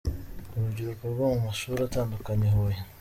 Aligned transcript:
Urubyiruko 0.55 1.03
rwo 1.13 1.25
mu 1.31 1.39
mashuri 1.45 1.79
atandukanye 1.87 2.45
i 2.49 2.53
Huye. 2.55 2.79